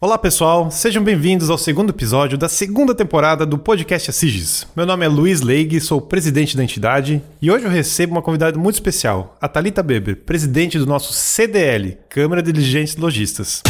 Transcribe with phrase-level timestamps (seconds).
[0.00, 4.64] Olá pessoal, sejam bem-vindos ao segundo episódio da segunda temporada do podcast Assiges.
[4.76, 8.56] Meu nome é Luiz Leig, sou presidente da entidade e hoje eu recebo uma convidada
[8.56, 13.60] muito especial, a Talita Beber, presidente do nosso CDL, Câmara de Dirigentes Logistas.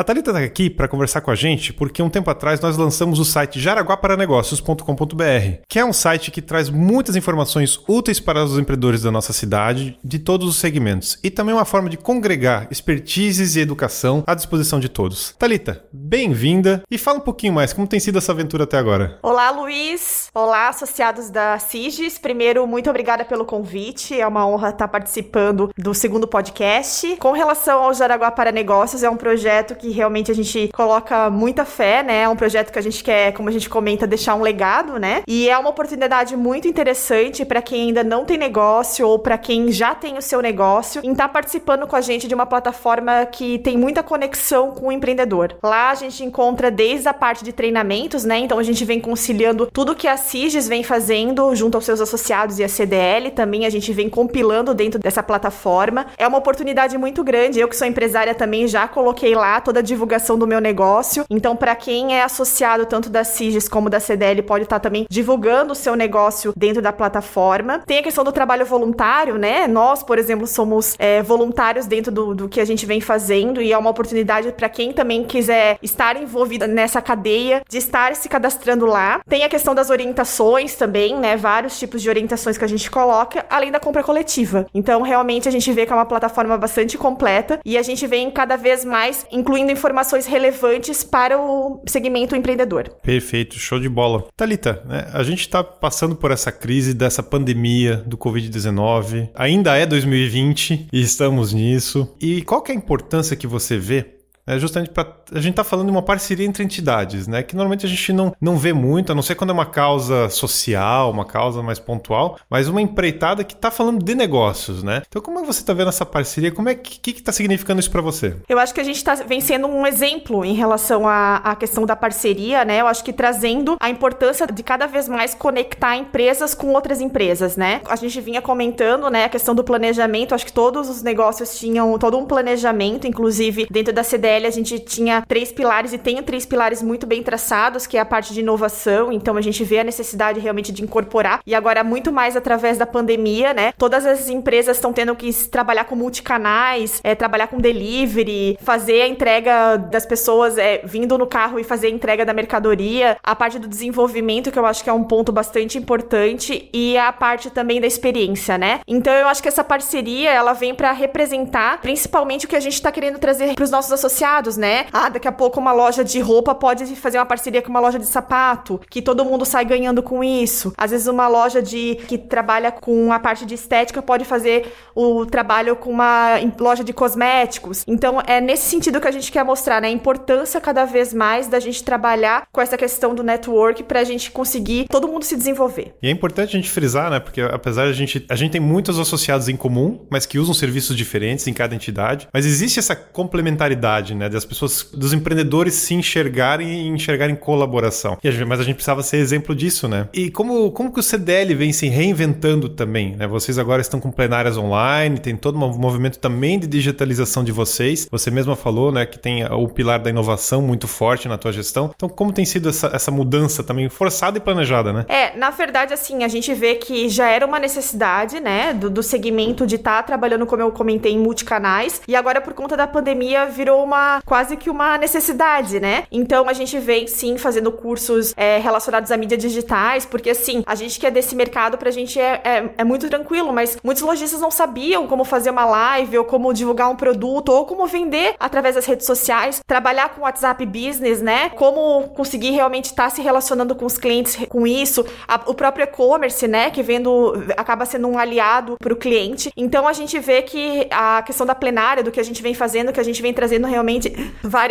[0.00, 3.18] A Thalita está aqui para conversar com a gente porque um tempo atrás nós lançamos
[3.18, 9.02] o site jaraguaparanegócios.com.br, que é um site que traz muitas informações úteis para os empreendedores
[9.02, 13.60] da nossa cidade, de todos os segmentos, e também uma forma de congregar expertises e
[13.60, 15.34] educação à disposição de todos.
[15.38, 19.18] Talita, bem-vinda e fala um pouquinho mais como tem sido essa aventura até agora.
[19.22, 20.30] Olá, Luiz.
[20.32, 22.16] Olá, associados da Sigis.
[22.16, 24.18] Primeiro, muito obrigada pelo convite.
[24.18, 27.18] É uma honra estar participando do segundo podcast.
[27.18, 31.64] Com relação ao Jaraguá para Negócios, é um projeto que realmente a gente coloca muita
[31.64, 32.22] fé, né?
[32.22, 35.22] É um projeto que a gente quer, como a gente comenta, deixar um legado, né?
[35.26, 39.70] E é uma oportunidade muito interessante para quem ainda não tem negócio ou para quem
[39.72, 43.26] já tem o seu negócio em estar tá participando com a gente de uma plataforma
[43.26, 45.56] que tem muita conexão com o empreendedor.
[45.62, 48.38] Lá a gente encontra desde a parte de treinamentos, né?
[48.38, 52.58] Então a gente vem conciliando tudo que a Siges vem fazendo junto aos seus associados
[52.58, 56.06] e a CDL, também a gente vem compilando dentro dessa plataforma.
[56.18, 57.60] É uma oportunidade muito grande.
[57.60, 61.24] Eu que sou empresária também já coloquei lá toda a divulgação do meu negócio.
[61.28, 65.06] Então, para quem é associado tanto da CIGES como da CDL, pode estar tá também
[65.10, 67.82] divulgando o seu negócio dentro da plataforma.
[67.86, 69.66] Tem a questão do trabalho voluntário, né?
[69.66, 73.72] Nós, por exemplo, somos é, voluntários dentro do, do que a gente vem fazendo e
[73.72, 78.86] é uma oportunidade para quem também quiser estar envolvido nessa cadeia, de estar se cadastrando
[78.86, 79.20] lá.
[79.28, 81.36] Tem a questão das orientações também, né?
[81.36, 84.66] Vários tipos de orientações que a gente coloca, além da compra coletiva.
[84.74, 88.30] Então, realmente, a gente vê que é uma plataforma bastante completa e a gente vem
[88.30, 92.90] cada vez mais incluindo informações relevantes para o segmento empreendedor.
[93.02, 94.26] Perfeito, show de bola.
[94.36, 99.30] Talita, né, a gente está passando por essa crise dessa pandemia do Covid-19.
[99.34, 102.14] Ainda é 2020 e estamos nisso.
[102.20, 105.64] E qual que é a importância que você vê é justamente para a gente tá
[105.64, 107.42] falando de uma parceria entre entidades, né?
[107.42, 110.28] Que normalmente a gente não, não vê muito, a não ser quando é uma causa
[110.28, 115.02] social, uma causa mais pontual, mas uma empreitada que está falando de negócios, né?
[115.08, 116.50] Então, como é que você está vendo essa parceria?
[116.50, 118.36] Como é que está significando isso para você?
[118.48, 121.84] Eu acho que a gente está vem sendo um exemplo em relação à, à questão
[121.84, 122.80] da parceria, né?
[122.80, 127.56] Eu acho que trazendo a importância de cada vez mais conectar empresas com outras empresas,
[127.56, 127.80] né?
[127.88, 130.34] A gente vinha comentando, né, a questão do planejamento.
[130.34, 134.78] Acho que todos os negócios tinham todo um planejamento, inclusive dentro da CDL a gente
[134.78, 138.40] tinha três pilares e tem três pilares muito bem traçados, que é a parte de
[138.40, 139.12] inovação.
[139.12, 141.40] Então a gente vê a necessidade realmente de incorporar.
[141.46, 143.72] E agora, muito mais através da pandemia, né?
[143.76, 149.08] Todas as empresas estão tendo que trabalhar com multicanais, é, trabalhar com delivery, fazer a
[149.08, 153.16] entrega das pessoas é, vindo no carro e fazer a entrega da mercadoria.
[153.22, 157.12] A parte do desenvolvimento, que eu acho que é um ponto bastante importante, e a
[157.12, 158.80] parte também da experiência, né?
[158.86, 162.74] Então eu acho que essa parceria ela vem para representar principalmente o que a gente
[162.74, 164.86] está querendo trazer para os nossos associados né?
[164.92, 167.98] Ah, daqui a pouco uma loja de roupa pode fazer uma parceria com uma loja
[167.98, 170.72] de sapato, que todo mundo sai ganhando com isso.
[170.76, 175.26] Às vezes uma loja de que trabalha com a parte de estética pode fazer o
[175.26, 177.84] trabalho com uma loja de cosméticos.
[177.86, 179.88] Então é nesse sentido que a gente quer mostrar, né?
[179.88, 184.04] A importância cada vez mais da gente trabalhar com essa questão do network para a
[184.04, 185.94] gente conseguir todo mundo se desenvolver.
[186.02, 187.20] E é importante a gente frisar, né?
[187.20, 190.54] Porque apesar de a gente a gente tem muitos associados em comum, mas que usam
[190.54, 194.28] serviços diferentes em cada entidade, mas existe essa complementaridade, né?
[194.28, 198.18] Das pessoas, dos empreendedores se enxergarem e enxergarem colaboração.
[198.22, 200.08] A gente, mas a gente precisava ser exemplo disso, né?
[200.12, 203.26] E como, como que o CDL vem se reinventando também, né?
[203.26, 208.06] Vocês agora estão com plenárias online, tem todo um movimento também de digitalização de vocês.
[208.10, 211.92] Você mesma falou, né, que tem o pilar da inovação muito forte na tua gestão.
[211.96, 215.06] Então, como tem sido essa, essa mudança também forçada e planejada, né?
[215.08, 219.02] É, na verdade, assim, a gente vê que já era uma necessidade, né, do, do
[219.02, 222.02] segmento de estar tá trabalhando, como eu comentei, em multicanais.
[222.06, 226.04] E agora, por conta da pandemia, virou uma quase que uma necessidade, né?
[226.10, 230.74] Então a gente vem sim fazendo cursos é, relacionados a mídias digitais, porque assim, a
[230.74, 234.40] gente que é desse mercado, pra gente é, é, é, muito tranquilo, mas muitos lojistas
[234.40, 238.74] não sabiam como fazer uma live, ou como divulgar um produto, ou como vender através
[238.74, 241.50] das redes sociais, trabalhar com WhatsApp Business, né?
[241.50, 245.84] Como conseguir realmente estar tá se relacionando com os clientes com isso, a, o próprio
[245.84, 246.70] e-commerce, né?
[246.70, 249.50] Que vendo, acaba sendo um aliado pro cliente.
[249.56, 252.92] Então a gente vê que a questão da plenária, do que a gente vem fazendo,
[252.92, 254.12] que a gente vem trazendo realmente
[254.42, 254.69] várias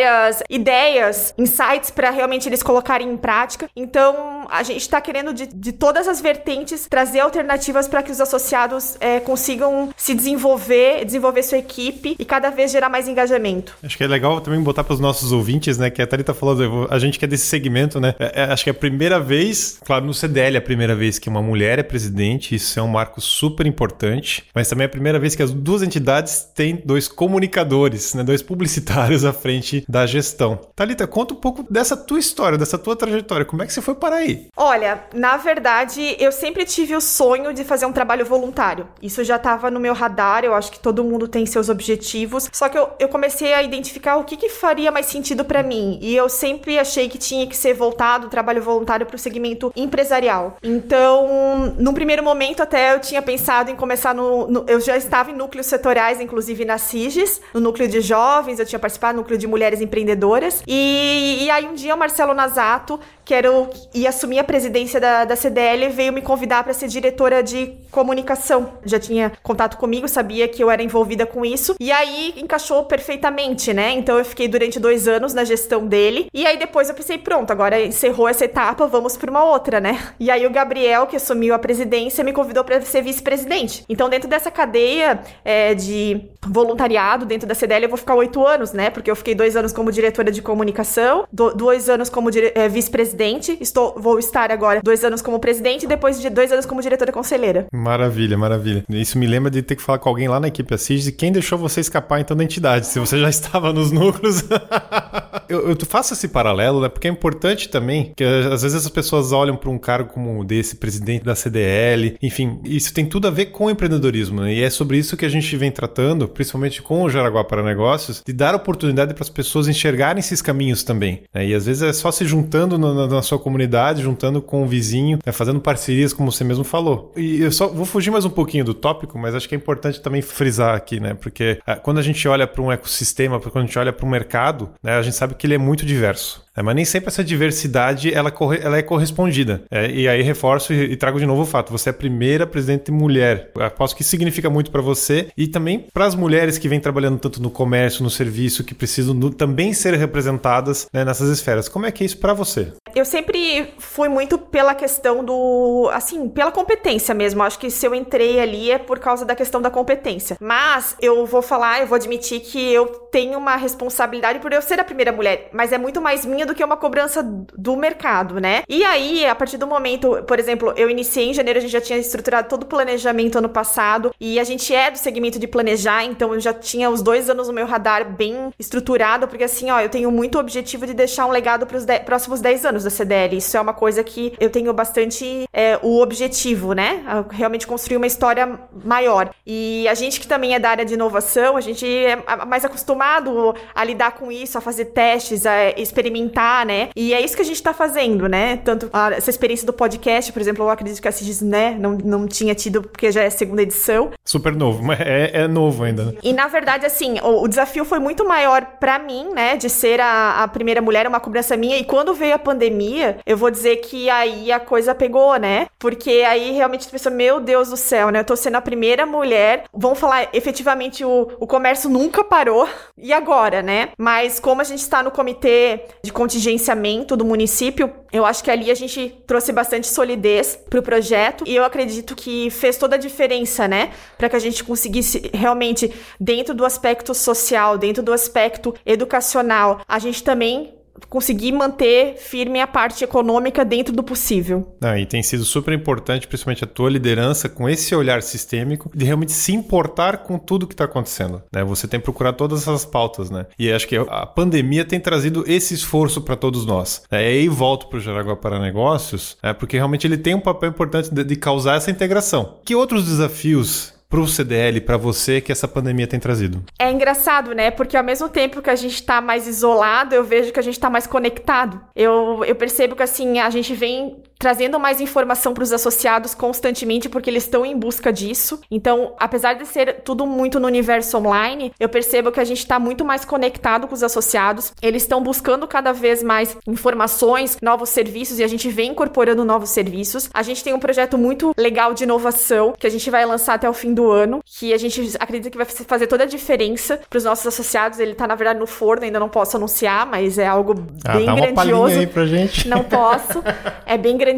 [0.49, 3.69] ideias, insights para realmente eles colocarem em prática.
[3.75, 8.19] Então, a gente está querendo de, de, todas as vertentes trazer alternativas para que os
[8.19, 13.75] associados é, consigam se desenvolver, desenvolver sua equipe e cada vez gerar mais engajamento.
[13.83, 16.87] Acho que é legal também botar para os nossos ouvintes, né, que a Thalita falou,
[16.89, 19.79] a gente que é desse segmento, né, é, é, acho que é a primeira vez,
[19.85, 22.87] claro, no CDL é a primeira vez que uma mulher é presidente, isso é um
[22.87, 27.07] marco super importante, mas também é a primeira vez que as duas entidades têm dois
[27.07, 30.59] comunicadores, né, dois publicitários à frente da gestão.
[30.75, 33.95] Thalita, conta um pouco dessa tua história, dessa tua trajetória, como é que você foi
[33.95, 34.45] para aí?
[34.55, 38.87] Olha, na verdade, eu sempre tive o sonho de fazer um trabalho voluntário.
[39.01, 42.47] Isso já estava no meu radar, eu acho que todo mundo tem seus objetivos.
[42.53, 45.97] Só que eu, eu comecei a identificar o que, que faria mais sentido para mim.
[46.03, 49.73] E eu sempre achei que tinha que ser voltado o trabalho voluntário para o segmento
[49.75, 50.57] empresarial.
[50.61, 54.65] Então, num primeiro momento, até eu tinha pensado em começar no, no.
[54.67, 58.77] eu já estava em núcleos setoriais, inclusive na CIGES, no núcleo de jovens, eu tinha
[58.77, 60.63] participado núcleo de mulheres empreendedoras.
[60.67, 64.99] E, e aí um dia o Marcelo Nazato, que era o, ia assumir a presidência
[64.99, 68.73] da, da CDL, veio me convidar para ser diretora de comunicação.
[68.83, 71.75] Já tinha contato comigo, sabia que eu era envolvida com isso.
[71.79, 73.91] E aí encaixou perfeitamente, né?
[73.91, 76.27] Então eu fiquei durante dois anos na gestão dele.
[76.33, 79.99] E aí depois eu pensei, pronto, agora encerrou essa etapa, vamos para uma outra, né?
[80.19, 83.85] E aí o Gabriel, que assumiu a presidência, me convidou para ser vice-presidente.
[83.87, 88.73] Então dentro dessa cadeia é, de voluntariado dentro da CDL, eu vou ficar oito anos,
[88.73, 88.89] né?
[88.89, 93.57] Porque eu fiquei dois anos como diretora de comunicação, do, dois anos como é, vice-presidente,
[93.61, 97.11] estou, vou estar agora dois anos como presidente e depois de dois anos como diretora
[97.11, 97.67] conselheira.
[97.73, 98.83] Maravilha, maravilha.
[98.89, 101.31] Isso me lembra de ter que falar com alguém lá na equipe Assis e quem
[101.31, 104.43] deixou você escapar então da entidade, se você já estava nos núcleos.
[105.49, 106.89] eu, eu faço esse paralelo, né?
[106.89, 110.75] Porque é importante também que às vezes as pessoas olham para um cargo como desse,
[110.75, 114.53] presidente da CDL, enfim, isso tem tudo a ver com empreendedorismo, né?
[114.53, 118.21] E é sobre isso que a gente vem tratando, principalmente com o Jaraguá para Negócios,
[118.25, 121.23] de dar oportunidade para as pessoas enxergarem esses caminhos também.
[121.33, 121.47] Né?
[121.47, 125.19] E às vezes é só se juntando na, na sua comunidade, juntando com o vizinho,
[125.25, 125.31] né?
[125.31, 127.11] fazendo parcerias, como você mesmo falou.
[127.17, 130.01] E eu só vou fugir mais um pouquinho do tópico, mas acho que é importante
[130.01, 131.13] também frisar aqui, né?
[131.13, 134.09] Porque ah, quando a gente olha para um ecossistema, quando a gente olha para um
[134.09, 134.93] mercado, né?
[134.93, 136.43] a gente sabe que ele é muito diverso.
[136.55, 139.63] É, mas nem sempre essa diversidade ela, ela é correspondida.
[139.71, 142.45] É, e aí reforço e, e, trago de novo o fato: você é a primeira
[142.45, 143.51] presidente mulher.
[143.55, 147.19] Eu aposto que significa muito para você e também para as mulheres que vêm trabalhando
[147.19, 151.69] tanto no comércio, no serviço, que precisam no, também ser representadas né, nessas esferas.
[151.69, 152.73] Como é que é isso para você?
[152.95, 155.89] Eu sempre fui muito pela questão do.
[155.93, 157.43] Assim, pela competência mesmo.
[157.43, 160.37] Acho que se eu entrei ali é por causa da questão da competência.
[160.41, 164.79] Mas eu vou falar, eu vou admitir que eu tenho uma responsabilidade por eu ser
[164.79, 165.49] a primeira mulher.
[165.53, 168.63] Mas é muito mais minha do que uma cobrança do mercado, né?
[168.67, 171.81] E aí, a partir do momento, por exemplo, eu iniciei em janeiro, a gente já
[171.81, 174.13] tinha estruturado todo o planejamento ano passado.
[174.19, 177.47] E a gente é do segmento de planejar, então eu já tinha os dois anos
[177.47, 181.31] no meu radar bem estruturado, porque assim, ó, eu tenho muito objetivo de deixar um
[181.31, 183.37] legado para os próximos 10 anos da CDL.
[183.37, 187.03] Isso é uma coisa que eu tenho bastante é, o objetivo, né?
[187.31, 189.31] Realmente construir uma história maior.
[189.45, 192.15] E a gente que também é da área de inovação, a gente é
[192.45, 196.28] mais acostumado a lidar com isso, a fazer testes, a experimentar,
[196.65, 196.89] né?
[196.95, 198.57] E é isso que a gente tá fazendo, né?
[198.57, 201.91] Tanto a, essa experiência do podcast, por exemplo, eu acredito que a Cisnes, né, não,
[201.91, 204.11] não tinha tido, porque já é segunda edição.
[204.25, 206.05] Super novo, mas é, é novo ainda.
[206.05, 206.13] Né?
[206.23, 209.99] E na verdade, assim, o, o desafio foi muito maior para mim, né, de ser
[209.99, 211.77] a, a primeira mulher, uma cobrança minha.
[211.77, 215.67] E quando veio a pandemia, eu vou dizer que aí a coisa pegou, né?
[215.77, 218.19] Porque aí realmente tu pensa, meu Deus do céu, né?
[218.19, 219.63] Eu tô sendo a primeira mulher.
[219.73, 222.67] Vamos falar, efetivamente, o, o comércio nunca parou.
[222.97, 223.89] E agora, né?
[223.97, 228.69] Mas como a gente está no comitê de contingenciamento do município, eu acho que ali
[228.69, 231.45] a gente trouxe bastante solidez pro projeto.
[231.47, 233.93] E eu acredito que fez toda a diferença, né?
[234.17, 239.97] Para que a gente conseguisse realmente, dentro do aspecto social, dentro do aspecto educacional, a
[239.97, 240.73] gente também
[241.09, 244.75] conseguir manter firme a parte econômica dentro do possível.
[244.81, 249.05] Ah, e tem sido super importante, principalmente a tua liderança, com esse olhar sistêmico, de
[249.05, 251.41] realmente se importar com tudo que está acontecendo.
[251.51, 251.63] Né?
[251.63, 253.47] Você tem procurado todas essas pautas, né?
[253.57, 257.03] E acho que a pandemia tem trazido esse esforço para todos nós.
[257.11, 257.23] Né?
[257.23, 259.53] E aí volto para o Jaraguá para Negócios, né?
[259.53, 262.59] porque realmente ele tem um papel importante de, de causar essa integração.
[262.63, 266.63] Que outros desafios pro CDL, para você, que essa pandemia tem trazido?
[266.79, 267.69] É engraçado, né?
[267.69, 270.79] Porque ao mesmo tempo que a gente tá mais isolado, eu vejo que a gente
[270.79, 271.79] tá mais conectado.
[271.95, 277.09] Eu, eu percebo que, assim, a gente vem trazendo mais informação para os associados constantemente,
[277.09, 278.61] porque eles estão em busca disso.
[278.71, 282.79] Então, apesar de ser tudo muito no universo online, eu percebo que a gente está
[282.79, 284.71] muito mais conectado com os associados.
[284.81, 289.71] Eles estão buscando cada vez mais informações, novos serviços e a gente vem incorporando novos
[289.71, 290.29] serviços.
[290.33, 293.69] A gente tem um projeto muito legal de inovação que a gente vai lançar até
[293.69, 297.17] o fim do ano, que a gente acredita que vai fazer toda a diferença para
[297.17, 297.99] os nossos associados.
[297.99, 301.25] Ele está na verdade no forno, ainda não posso anunciar, mas é algo ah, bem
[301.25, 301.99] grandioso.
[301.99, 302.67] aí pra gente.
[302.69, 303.43] Não posso.
[303.85, 304.28] É bem grandioso,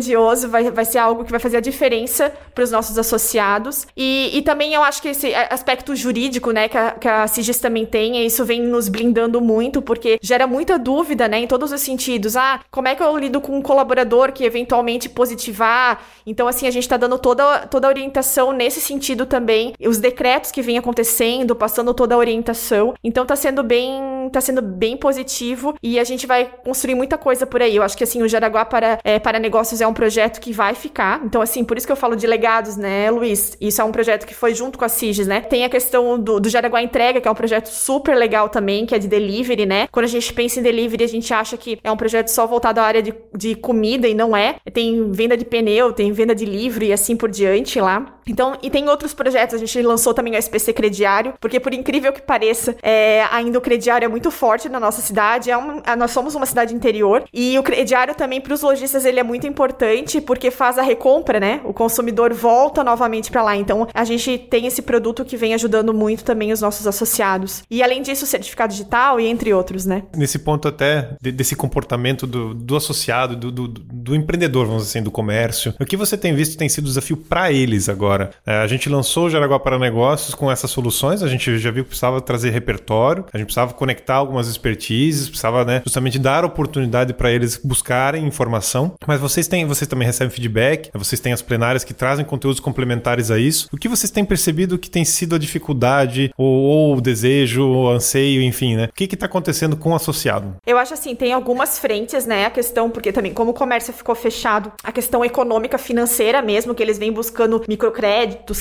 [0.47, 3.87] vai, vai ser algo que vai fazer a diferença para os nossos associados.
[3.95, 7.59] E, e também eu acho que esse aspecto jurídico, né, que a, que a CIGIS
[7.59, 11.81] também tem, isso vem nos blindando muito, porque gera muita dúvida, né, em todos os
[11.81, 12.35] sentidos.
[12.35, 16.01] Ah, como é que eu lido com um colaborador que eventualmente positivar?
[16.25, 19.73] Então, assim, a gente está dando toda, toda a orientação nesse sentido também.
[19.79, 22.93] Os decretos que vêm acontecendo, passando toda a orientação.
[23.03, 27.45] Então, tá sendo bem, tá sendo bem positivo e a gente vai construir muita coisa
[27.45, 27.75] por aí.
[27.75, 30.75] Eu acho que, assim, o Jaraguá para, é, para Negócios é um projeto que vai
[30.75, 31.21] ficar.
[31.23, 33.57] Então, assim, por isso que eu falo de legados, né, Luiz?
[33.59, 35.41] Isso é um projeto que foi junto com a CIGES, né?
[35.41, 38.95] Tem a questão do, do Jaraguá Entrega, que é um projeto super legal também, que
[38.95, 39.87] é de delivery, né?
[39.91, 42.79] Quando a gente pensa em delivery, a gente acha que é um projeto só voltado
[42.79, 44.55] à área de, de comida e não é.
[44.73, 48.20] Tem venda de pneu, tem venda de livro e assim por diante lá.
[48.27, 52.13] Então, e tem outros projetos, a gente lançou também o SPC Crediário, porque por incrível
[52.13, 56.11] que pareça, é, ainda o crediário é muito forte na nossa cidade, é um, nós
[56.11, 60.21] somos uma cidade interior, e o crediário também para os lojistas ele é muito importante,
[60.21, 61.61] porque faz a recompra, né?
[61.63, 65.93] O consumidor volta novamente para lá, então a gente tem esse produto que vem ajudando
[65.93, 67.63] muito também os nossos associados.
[67.69, 70.03] E além disso, o certificado digital e entre outros, né?
[70.15, 74.99] Nesse ponto até de, desse comportamento do, do associado, do, do, do empreendedor, vamos dizer
[74.99, 78.10] assim, do comércio, o que você tem visto tem sido desafio para eles agora?
[78.45, 81.83] É, a gente lançou o Jaraguá para Negócios com essas soluções, a gente já viu
[81.83, 87.13] que precisava trazer repertório, a gente precisava conectar algumas expertises, precisava né, justamente dar oportunidade
[87.13, 88.93] para eles buscarem informação.
[89.07, 93.31] Mas vocês têm, vocês também recebem feedback, vocês têm as plenárias que trazem conteúdos complementares
[93.31, 93.67] a isso.
[93.71, 97.89] O que vocês têm percebido que tem sido a dificuldade, ou, ou o desejo, o
[97.89, 98.85] anseio, enfim, né?
[98.85, 100.55] O que está acontecendo com o associado?
[100.65, 102.45] Eu acho assim, tem algumas frentes, né?
[102.45, 106.81] A questão, porque também, como o comércio ficou fechado, a questão econômica, financeira mesmo, que
[106.81, 108.00] eles vêm buscando microcréditos,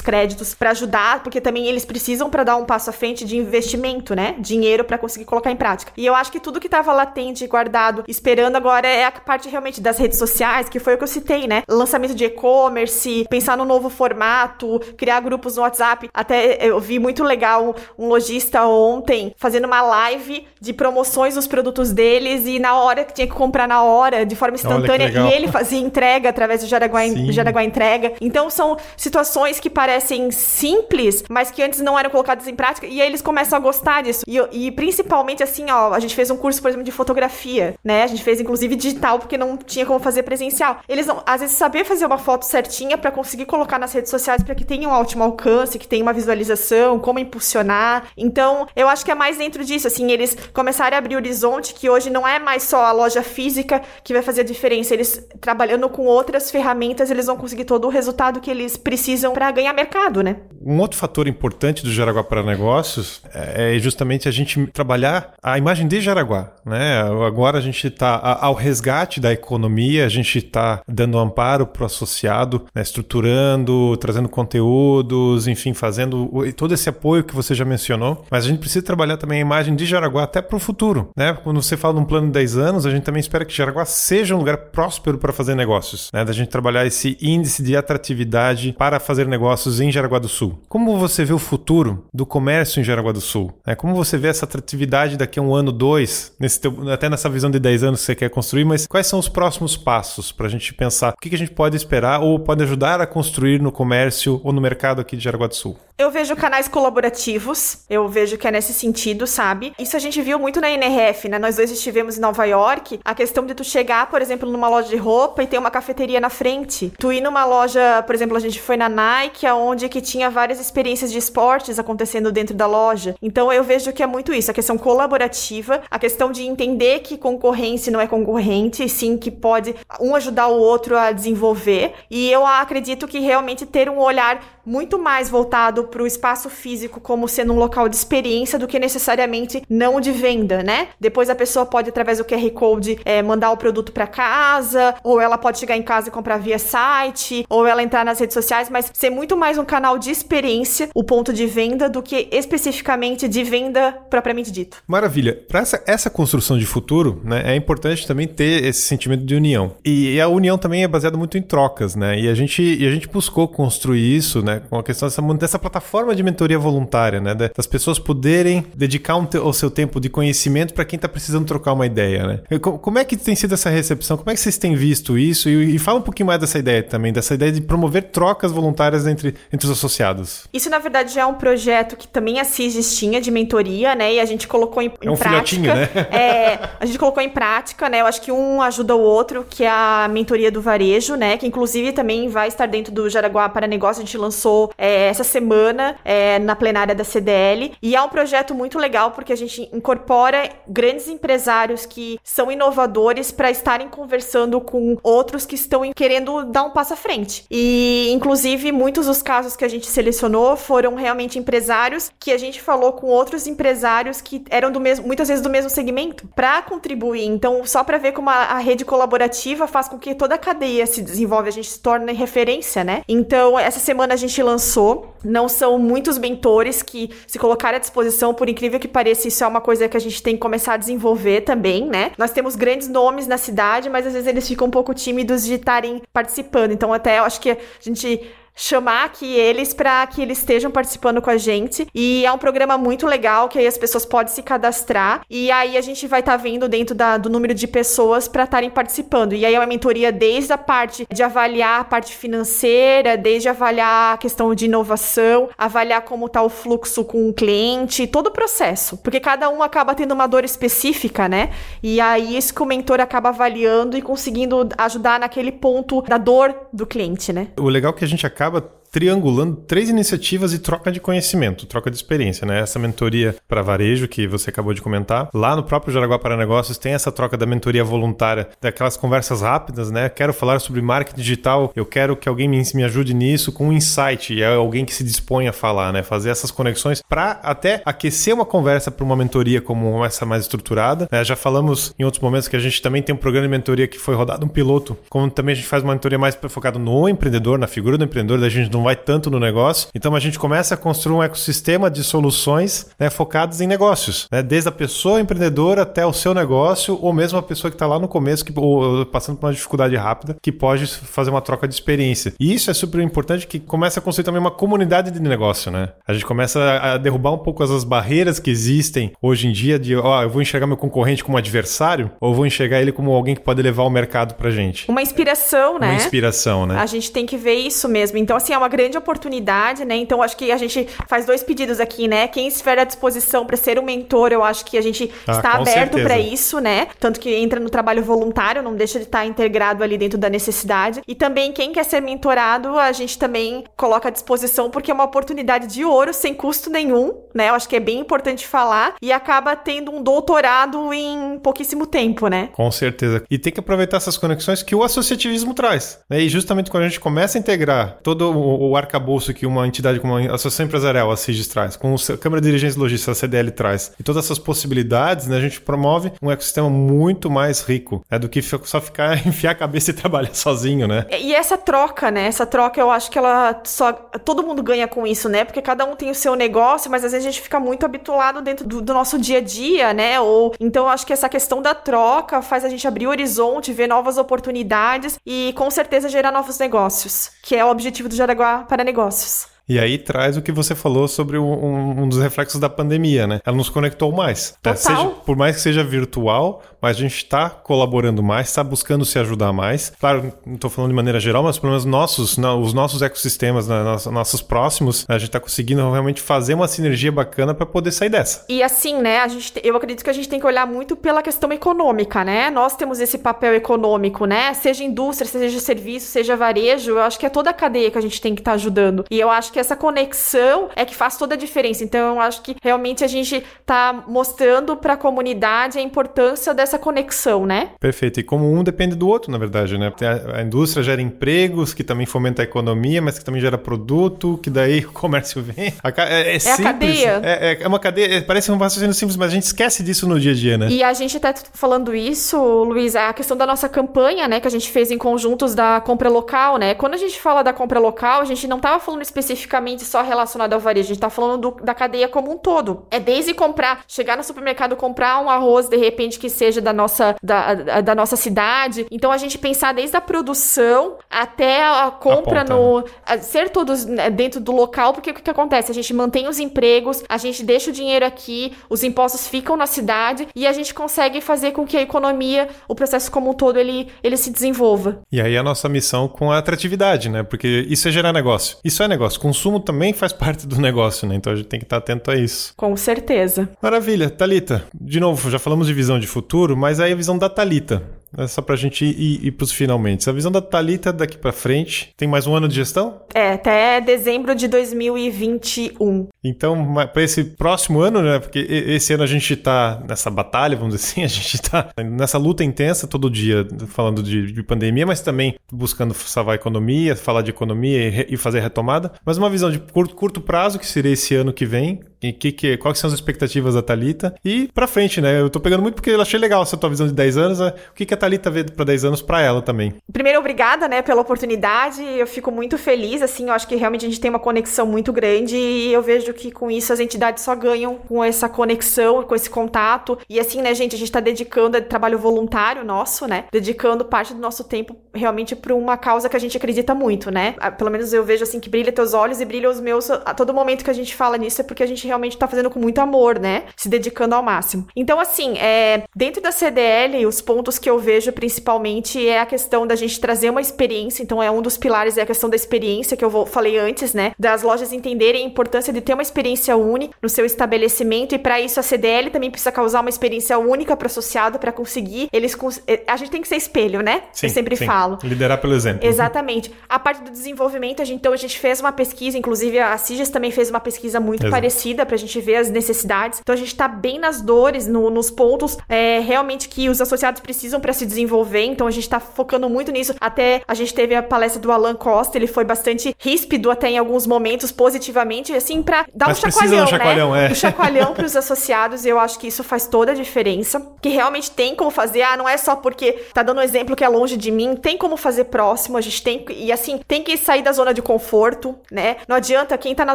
[0.00, 4.14] créditos para ajudar, porque também eles precisam para dar um passo à frente de investimento,
[4.14, 4.34] né?
[4.38, 5.92] Dinheiro para conseguir colocar em prática.
[5.96, 9.80] E eu acho que tudo que estava latente, guardado, esperando agora é a parte realmente
[9.80, 11.62] das redes sociais, que foi o que eu citei, né?
[11.68, 16.10] Lançamento de e-commerce, pensar no novo formato, criar grupos no WhatsApp.
[16.12, 21.92] Até eu vi muito legal um lojista ontem fazendo uma live de promoções dos produtos
[21.92, 25.48] deles e na hora que tinha que comprar na hora, de forma instantânea, e ele
[25.48, 28.12] fazia entrega através do Jaraguá, Jaraguá Entrega.
[28.20, 29.29] Então são situações
[29.60, 33.56] que parecem simples, mas que antes não eram colocadas em prática, e aí eles começam
[33.56, 34.24] a gostar disso.
[34.26, 38.02] E, e principalmente assim, ó, a gente fez um curso, por exemplo, de fotografia, né?
[38.02, 40.80] A gente fez inclusive digital, porque não tinha como fazer presencial.
[40.88, 44.42] Eles não, às vezes, saber fazer uma foto certinha para conseguir colocar nas redes sociais
[44.42, 48.04] para que tenha um ótimo alcance, que tenha uma visualização, como impulsionar.
[48.16, 51.88] Então, eu acho que é mais dentro disso, assim, eles começarem a abrir horizonte, que
[51.88, 54.94] hoje não é mais só a loja física que vai fazer a diferença.
[54.94, 59.50] Eles trabalhando com outras ferramentas, eles vão conseguir todo o resultado que eles precisam para
[59.50, 60.36] ganhar mercado, né?
[60.62, 65.88] Um outro fator importante do Jaraguá para Negócios é justamente a gente trabalhar a imagem
[65.88, 67.00] de Jaraguá, né?
[67.26, 71.86] Agora a gente está ao resgate da economia, a gente está dando amparo para o
[71.86, 72.82] associado, né?
[72.82, 78.24] estruturando, trazendo conteúdos, enfim, fazendo todo esse apoio que você já mencionou.
[78.30, 81.32] Mas a gente precisa trabalhar também a imagem de Jaraguá até para o futuro, né?
[81.42, 83.84] Quando você fala de um plano de 10 anos, a gente também espera que Jaraguá
[83.86, 86.22] seja um lugar próspero para fazer negócios, né?
[86.22, 90.58] Da gente trabalhar esse índice de atratividade para negócios em Jaraguá do Sul.
[90.68, 93.52] Como você vê o futuro do comércio em Jaraguá do Sul?
[93.66, 97.50] É, como você vê essa atratividade daqui a um ano, dois, teu, até nessa visão
[97.50, 100.50] de 10 anos que você quer construir, mas quais são os próximos passos para a
[100.50, 104.40] gente pensar o que a gente pode esperar ou pode ajudar a construir no comércio
[104.44, 105.76] ou no mercado aqui de Jaraguá do Sul?
[106.00, 109.74] Eu vejo canais colaborativos, eu vejo que é nesse sentido, sabe?
[109.78, 111.38] Isso a gente viu muito na NRF, né?
[111.38, 114.88] Nós dois estivemos em Nova York, a questão de tu chegar, por exemplo, numa loja
[114.88, 116.90] de roupa e ter uma cafeteria na frente.
[116.98, 120.58] Tu ir numa loja, por exemplo, a gente foi na Nike, onde que tinha várias
[120.58, 123.14] experiências de esportes acontecendo dentro da loja.
[123.20, 127.18] Então eu vejo que é muito isso, a questão colaborativa, a questão de entender que
[127.18, 131.92] concorrência não é concorrente, sim que pode um ajudar o outro a desenvolver.
[132.10, 137.00] E eu acredito que realmente ter um olhar muito mais voltado para o espaço físico
[137.00, 140.88] como sendo um local de experiência do que necessariamente não de venda, né?
[140.98, 145.20] Depois a pessoa pode, através do QR Code, é, mandar o produto para casa, ou
[145.20, 148.68] ela pode chegar em casa e comprar via site, ou ela entrar nas redes sociais,
[148.70, 153.28] mas ser muito mais um canal de experiência, o ponto de venda, do que especificamente
[153.28, 154.78] de venda propriamente dito.
[154.86, 155.38] Maravilha.
[155.48, 159.76] Para essa, essa construção de futuro, né, é importante também ter esse sentimento de união.
[159.84, 162.18] E, e a união também é baseada muito em trocas, né?
[162.18, 165.58] E a gente, e a gente buscou construir isso, né, com a questão dessa, dessa
[165.58, 170.08] plataforma de mentoria voluntária, né, das pessoas poderem dedicar um te, o seu tempo de
[170.08, 172.58] conhecimento para quem está precisando trocar uma ideia, né?
[172.58, 174.16] Como é que tem sido essa recepção?
[174.16, 175.48] Como é que vocês têm visto isso?
[175.48, 179.06] E, e fala um pouquinho mais dessa ideia também, dessa ideia de promover trocas voluntárias
[179.06, 180.44] entre, entre os associados.
[180.52, 184.14] Isso, na verdade, já é um projeto que também a CISGES tinha de mentoria, né?
[184.14, 185.74] E a gente colocou em, em é um prática.
[185.74, 185.88] né?
[186.10, 188.00] É, a gente colocou em prática, né?
[188.00, 191.36] Eu acho que um ajuda o outro, que é a mentoria do varejo, né?
[191.36, 194.02] Que inclusive também vai estar dentro do Jaraguá para Negócio.
[194.02, 194.39] A gente lançou
[194.76, 197.72] é, essa semana é, na plenária da CDL.
[197.82, 203.30] E é um projeto muito legal porque a gente incorpora grandes empresários que são inovadores
[203.32, 207.44] para estarem conversando com outros que estão querendo dar um passo à frente.
[207.50, 212.60] E, inclusive, muitos dos casos que a gente selecionou foram realmente empresários que a gente
[212.60, 217.24] falou com outros empresários que eram do mesmo, muitas vezes do mesmo segmento, para contribuir.
[217.24, 220.86] Então, só para ver como a, a, rede colaborativa faz com que toda a cadeia
[220.86, 223.02] se desenvolve, a gente se torne referência, né?
[223.08, 225.14] Então, essa semana a gente lançou.
[225.24, 229.46] Não são muitos mentores que se colocaram à disposição, por incrível que pareça, isso é
[229.46, 232.12] uma coisa que a gente tem que começar a desenvolver também, né?
[232.16, 235.54] Nós temos grandes nomes na cidade, mas às vezes eles ficam um pouco tímidos de
[235.54, 236.72] estarem participando.
[236.72, 238.20] Então, até eu acho que a gente
[238.60, 241.88] chamar aqui eles para que eles estejam participando com a gente.
[241.94, 245.76] E é um programa muito legal que aí as pessoas podem se cadastrar e aí
[245.76, 249.32] a gente vai estar tá vendo dentro da, do número de pessoas para estarem participando.
[249.32, 254.14] E aí é uma mentoria desde a parte de avaliar a parte financeira, desde avaliar
[254.14, 258.98] a questão de inovação, avaliar como está o fluxo com o cliente, todo o processo.
[258.98, 261.50] Porque cada um acaba tendo uma dor específica, né?
[261.82, 266.54] E aí isso que o mentor acaba avaliando e conseguindo ajudar naquele ponto da dor
[266.72, 267.48] do cliente, né?
[267.58, 271.66] O legal é que a gente acaba acaba triangulando três iniciativas de troca de conhecimento,
[271.66, 272.60] troca de experiência, né?
[272.60, 275.28] Essa mentoria para varejo que você acabou de comentar.
[275.32, 279.90] Lá no próprio Jaraguá para Negócios tem essa troca da mentoria voluntária, daquelas conversas rápidas,
[279.90, 280.08] né?
[280.08, 283.72] Quero falar sobre marketing digital, eu quero que alguém me, me ajude nisso com um
[283.72, 286.02] insight, e é alguém que se dispõe a falar, né?
[286.02, 291.08] Fazer essas conexões para até aquecer uma conversa para uma mentoria como essa mais estruturada.
[291.10, 291.24] Né?
[291.24, 293.98] Já falamos em outros momentos que a gente também tem um programa de mentoria que
[293.98, 297.58] foi rodado um piloto, como também a gente faz uma mentoria mais focada no empreendedor,
[297.58, 299.88] na figura do empreendedor, da gente não não vai tanto no negócio.
[299.94, 304.42] Então a gente começa a construir um ecossistema de soluções né, focadas em negócios, né?
[304.42, 307.98] desde a pessoa empreendedora até o seu negócio, ou mesmo a pessoa que está lá
[307.98, 311.74] no começo, que, ou passando por uma dificuldade rápida, que pode fazer uma troca de
[311.74, 312.32] experiência.
[312.40, 315.90] E isso é super importante que começa a construir também uma comunidade de negócio, né?
[316.06, 319.94] A gente começa a derrubar um pouco as barreiras que existem hoje em dia de,
[319.96, 323.42] ó, eu vou enxergar meu concorrente como adversário, ou vou enxergar ele como alguém que
[323.42, 324.88] pode levar o mercado pra gente.
[324.88, 325.88] Uma inspiração, né?
[325.88, 326.76] Uma inspiração, né?
[326.76, 328.16] A gente tem que ver isso mesmo.
[328.16, 329.96] Então, assim, é uma grande oportunidade, né?
[329.96, 332.28] Então acho que a gente faz dois pedidos aqui, né?
[332.28, 335.52] Quem estiver à disposição para ser um mentor, eu acho que a gente ah, está
[335.52, 336.88] aberto para isso, né?
[336.98, 341.02] Tanto que entra no trabalho voluntário, não deixa de estar integrado ali dentro da necessidade.
[341.06, 345.04] E também quem quer ser mentorado, a gente também coloca à disposição porque é uma
[345.04, 347.48] oportunidade de ouro sem custo nenhum, né?
[347.48, 352.28] Eu acho que é bem importante falar e acaba tendo um doutorado em pouquíssimo tempo,
[352.28, 352.48] né?
[352.52, 353.24] Com certeza.
[353.30, 356.00] E tem que aproveitar essas conexões que o associativismo traz.
[356.08, 356.20] Né?
[356.20, 359.98] E justamente quando a gente começa a integrar todo o, o arcabouço que uma entidade
[359.98, 363.50] como a Associação Empresarial, a CIGES, traz, com a Câmara de Dirigentes Logística, a CDL,
[363.52, 368.18] traz, e todas essas possibilidades, né, a gente promove um ecossistema muito mais rico né,
[368.18, 371.06] do que só ficar, enfiar a cabeça e trabalhar sozinho, né?
[371.10, 372.26] E essa troca, né?
[372.26, 373.92] Essa troca, eu acho que ela só.
[373.92, 375.44] Todo mundo ganha com isso, né?
[375.44, 378.42] Porque cada um tem o seu negócio, mas às vezes a gente fica muito habituado
[378.42, 380.20] dentro do, do nosso dia a dia, né?
[380.20, 383.72] Ou então eu acho que essa questão da troca faz a gente abrir o horizonte,
[383.72, 388.49] ver novas oportunidades e com certeza gerar novos negócios, que é o objetivo do Jaraguá
[388.68, 389.48] para negócios.
[389.70, 393.40] E aí traz o que você falou sobre um, um dos reflexos da pandemia, né?
[393.46, 394.56] Ela nos conectou mais.
[394.60, 394.76] Total.
[394.76, 399.16] Seja, por mais que seja virtual, mas a gente está colaborando mais, está buscando se
[399.20, 399.92] ajudar mais.
[400.00, 403.68] Claro, não estou falando de maneira geral, mas pelo menos nossos, não, os nossos ecossistemas,
[403.68, 407.92] né, nossos, nossos próximos, a gente está conseguindo realmente fazer uma sinergia bacana para poder
[407.92, 408.44] sair dessa.
[408.48, 409.20] E assim, né?
[409.20, 412.50] A gente, eu acredito que a gente tem que olhar muito pela questão econômica, né?
[412.50, 414.52] Nós temos esse papel econômico, né?
[414.54, 418.02] Seja indústria, seja serviço, seja varejo, eu acho que é toda a cadeia que a
[418.02, 419.04] gente tem que estar tá ajudando.
[419.08, 421.84] E eu acho que essa conexão é que faz toda a diferença.
[421.84, 426.78] Então, eu acho que realmente a gente tá mostrando para a comunidade a importância dessa
[426.78, 427.70] conexão, né?
[427.78, 428.20] Perfeito.
[428.20, 429.92] E como um depende do outro, na verdade, né?
[430.34, 434.50] A, indústria gera empregos, que também fomenta a economia, mas que também gera produto, que
[434.50, 435.74] daí o comércio vem.
[435.82, 436.60] É, é, é simples.
[436.60, 437.20] a cadeia.
[437.22, 438.16] É, é, é uma cadeia.
[438.16, 440.68] É, parece um raciocínio simples, mas a gente esquece disso no dia a dia, né?
[440.70, 444.50] E a gente tá falando isso, Luiz, a questão da nossa campanha, né, que a
[444.50, 446.74] gente fez em conjuntos da compra local, né?
[446.74, 449.39] Quando a gente fala da compra local, a gente não tava falando especificamente
[449.84, 452.86] só relacionado ao varejo, a gente tá falando do, da cadeia como um todo.
[452.90, 457.16] É desde comprar, chegar no supermercado, comprar um arroz, de repente, que seja da nossa,
[457.22, 458.86] da, da nossa cidade.
[458.90, 462.80] Então, a gente pensar desde a produção até a compra a no...
[462.80, 462.84] Né?
[463.06, 465.70] A, ser todos né, dentro do local, porque o que, que acontece?
[465.70, 469.66] A gente mantém os empregos, a gente deixa o dinheiro aqui, os impostos ficam na
[469.66, 473.58] cidade e a gente consegue fazer com que a economia, o processo como um todo,
[473.58, 475.00] ele, ele se desenvolva.
[475.10, 477.22] E aí a nossa missão com a atratividade, né?
[477.22, 478.56] Porque isso é gerar negócio.
[478.64, 479.20] Isso é negócio.
[479.30, 481.14] Consumo também faz parte do negócio, né?
[481.14, 482.52] Então a gente tem que estar atento a isso.
[482.56, 483.48] Com certeza.
[483.62, 484.10] Maravilha.
[484.10, 487.80] Talita, de novo, já falamos de visão de futuro, mas aí a visão da Talita.
[488.18, 490.10] É só pra gente ir, ir pros finalmente.
[490.10, 491.92] A visão da Talita daqui para frente.
[491.96, 493.02] Tem mais um ano de gestão?
[493.14, 496.08] É, até dezembro de 2021.
[496.22, 498.18] Então, para esse próximo ano, né?
[498.18, 502.18] Porque esse ano a gente tá nessa batalha, vamos dizer assim, a gente tá nessa
[502.18, 507.22] luta intensa todo dia, falando de, de pandemia, mas também buscando salvar a economia, falar
[507.22, 508.92] de economia e, e fazer retomada.
[509.04, 512.32] Mas uma visão de curto, curto prazo, que seria esse ano que vem, e que,
[512.32, 515.20] que, quais são as expectativas da Talita e para frente, né?
[515.20, 517.52] Eu tô pegando muito porque eu achei legal essa tua visão de 10 anos, né?
[517.70, 519.74] o que, que a Talita vê para 10 anos para ela também.
[519.92, 521.82] Primeiro, obrigada, né, pela oportunidade.
[521.82, 524.92] Eu fico muito feliz, assim, eu acho que realmente a gente tem uma conexão muito
[524.92, 529.14] grande e eu vejo que com isso as entidades só ganham com essa conexão, com
[529.14, 529.98] esse contato.
[530.08, 533.24] E assim, né, gente, a gente tá dedicando a trabalho voluntário nosso, né?
[533.32, 537.34] Dedicando parte do nosso tempo realmente para uma causa que a gente acredita muito, né?
[537.38, 540.14] Ah, pelo menos eu vejo assim que brilha teus olhos e brilha os meus a
[540.14, 542.58] todo momento que a gente fala nisso é porque a gente realmente tá fazendo com
[542.58, 543.44] muito amor, né?
[543.56, 544.66] Se dedicando ao máximo.
[544.74, 549.66] Então, assim, é, dentro da CDL, os pontos que eu vejo principalmente é a questão
[549.66, 551.02] da gente trazer uma experiência.
[551.02, 553.94] Então, é um dos pilares é a questão da experiência que eu vou, falei antes,
[553.94, 554.12] né?
[554.18, 558.40] Das lojas entenderem a importância de ter uma experiência única no seu estabelecimento e para
[558.40, 562.36] isso a CDL também precisa causar uma experiência única para o associado para conseguir eles
[562.66, 564.04] é, a gente tem que ser espelho, né?
[564.12, 564.66] Sim, eu sempre sim.
[564.66, 564.98] falo.
[565.02, 565.86] Liderar pelo exemplo.
[565.86, 566.52] Exatamente.
[566.68, 570.08] A parte do desenvolvimento, a gente, então a gente fez uma pesquisa, inclusive a CIGES
[570.08, 571.30] também fez uma pesquisa muito Exato.
[571.30, 573.20] parecida pra gente ver as necessidades.
[573.20, 577.20] Então a gente tá bem nas dores, no, nos pontos é, realmente que os associados
[577.20, 578.44] precisam para se desenvolver.
[578.44, 579.94] Então a gente tá focando muito nisso.
[580.00, 583.78] Até a gente teve a palestra do Alan Costa, ele foi bastante ríspido até em
[583.78, 587.26] alguns momentos, positivamente, assim, pra dar Mas um chacoalhão, um chacoalhão, né?
[587.26, 587.30] É.
[587.30, 588.84] Um chacoalhão pros associados.
[588.84, 590.60] Eu acho que isso faz toda a diferença.
[590.80, 592.02] Que realmente tem como fazer.
[592.02, 594.56] Ah, não é só porque tá dando um exemplo que é longe de mim.
[594.56, 595.76] Tem como fazer próximo.
[595.76, 596.24] A gente tem.
[596.30, 598.96] E assim, tem que sair da zona de conforto, né?
[599.08, 599.94] Não adianta quem tá na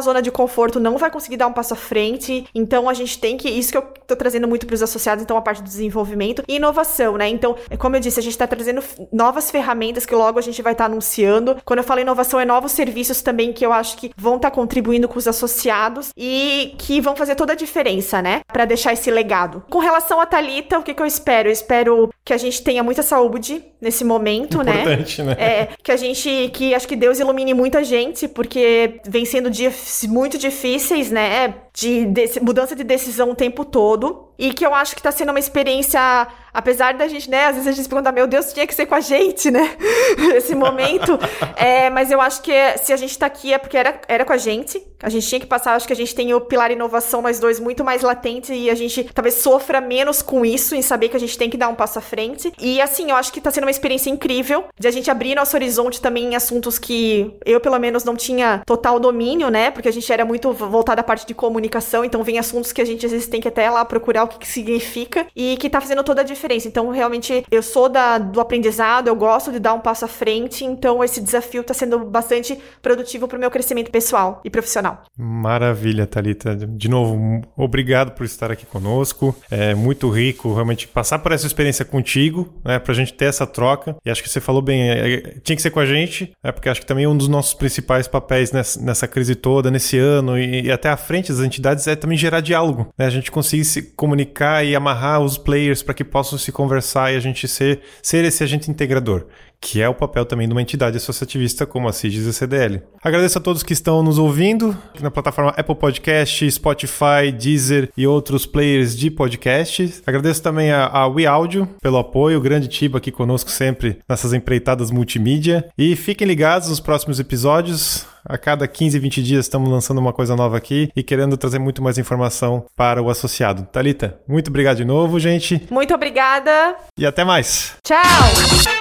[0.00, 2.46] zona de conforto não vai conseguir dar um passo à frente.
[2.54, 3.48] Então a gente tem que.
[3.48, 7.16] Isso que eu tô trazendo muito pros associados, então a parte do desenvolvimento e inovação,
[7.16, 7.28] né?
[7.28, 8.82] Então, como eu disse, a gente tá trazendo
[9.12, 11.56] novas ferramentas que logo a gente vai estar tá anunciando.
[11.64, 14.54] Quando eu falo inovação, é novos serviços também que eu acho que vão estar tá
[14.54, 15.85] contribuindo com os associados
[16.16, 18.40] e que vão fazer toda a diferença, né?
[18.46, 19.64] Para deixar esse legado.
[19.70, 21.48] Com relação a Talita, o que, que eu espero?
[21.48, 24.80] Eu espero que a gente tenha muita saúde nesse momento, né?
[24.80, 25.34] Importante, né?
[25.34, 25.44] né?
[25.44, 30.04] É, que a gente, que acho que Deus ilumine muita gente, porque vem sendo dias
[30.08, 31.54] muito difíceis, né?
[31.74, 34.25] De, de mudança de decisão o tempo todo.
[34.38, 37.68] E que eu acho que tá sendo uma experiência apesar da gente, né, às vezes
[37.68, 39.76] a gente se pergunta, meu Deus, tinha que ser com a gente, né?
[40.34, 41.18] Esse momento.
[41.54, 44.32] é, mas eu acho que se a gente tá aqui é porque era, era com
[44.32, 44.82] a gente.
[45.02, 47.60] A gente tinha que passar, acho que a gente tem o pilar inovação, nós dois,
[47.60, 51.20] muito mais latente e a gente talvez sofra menos com isso, em saber que a
[51.20, 52.50] gente tem que dar um passo à frente.
[52.58, 55.54] E assim, eu acho que tá sendo uma experiência incrível de a gente abrir nosso
[55.54, 59.70] horizonte também em assuntos que eu, pelo menos, não tinha total domínio, né?
[59.70, 62.84] Porque a gente era muito voltado à parte de comunicação, então vem assuntos que a
[62.86, 65.80] gente às vezes tem que até lá procurar o que, que significa e que tá
[65.80, 66.68] fazendo toda a diferença.
[66.68, 70.64] Então, realmente, eu sou da, do aprendizado, eu gosto de dar um passo à frente,
[70.64, 75.02] então esse desafio está sendo bastante produtivo para o meu crescimento pessoal e profissional.
[75.16, 76.54] Maravilha, Talita.
[76.56, 79.34] De novo, obrigado por estar aqui conosco.
[79.50, 83.46] É muito rico realmente passar por essa experiência contigo, né, para a gente ter essa
[83.46, 83.96] troca.
[84.04, 86.52] E acho que você falou bem, é, é, tinha que ser com a gente, é
[86.52, 90.38] porque acho que também um dos nossos principais papéis nessa, nessa crise toda, nesse ano
[90.38, 93.06] e, e, até à frente das entidades é também gerar diálogo, né?
[93.06, 93.82] A gente conseguir se
[94.16, 98.24] comunicar e amarrar os players para que possam se conversar e a gente ser, ser
[98.24, 99.26] esse agente integrador,
[99.60, 102.82] que é o papel também de uma entidade associativista como a CIGES e a CDL.
[103.02, 108.46] Agradeço a todos que estão nos ouvindo na plataforma Apple Podcast, Spotify, Deezer e outros
[108.46, 110.02] players de podcast.
[110.06, 114.90] Agradeço também a, a WeAudio pelo apoio, o grande Tiba aqui conosco sempre nessas empreitadas
[114.90, 115.68] multimídia.
[115.76, 118.06] E fiquem ligados nos próximos episódios.
[118.28, 121.80] A cada 15, 20 dias estamos lançando uma coisa nova aqui e querendo trazer muito
[121.80, 123.68] mais informação para o associado.
[123.70, 125.62] Talita, muito obrigado de novo, gente.
[125.70, 126.74] Muito obrigada.
[126.98, 127.74] E até mais.
[127.84, 128.75] Tchau.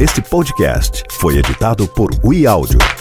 [0.00, 2.97] Este podcast foi editado por WeAudio.